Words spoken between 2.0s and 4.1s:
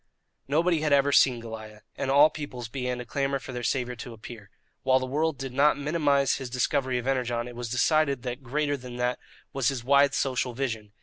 all peoples began to clamour for their saviour